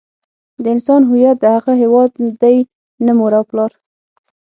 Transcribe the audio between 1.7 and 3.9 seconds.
هيواد دی نه مور او پلار.